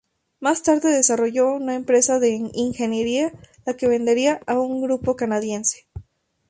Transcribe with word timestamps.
Más 0.39 0.63
tarde 0.63 0.89
desarrolló 0.89 1.53
una 1.53 1.75
empresa 1.75 2.17
de 2.17 2.29
ingeniería, 2.53 3.31
la 3.67 3.75
que 3.75 3.87
vendería 3.87 4.41
a 4.47 4.57
un 4.57 4.81
grupo 4.81 5.15
canadiense. 5.15 5.85